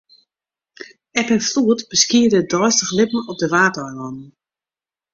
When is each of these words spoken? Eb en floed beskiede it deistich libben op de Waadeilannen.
Eb 1.19 1.29
en 1.35 1.41
floed 1.49 1.81
beskiede 1.91 2.37
it 2.41 2.51
deistich 2.53 2.91
libben 2.99 3.27
op 3.31 3.37
de 3.39 3.47
Waadeilannen. 3.53 4.27